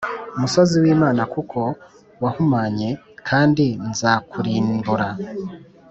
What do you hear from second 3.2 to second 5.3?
kandi nzakurimbura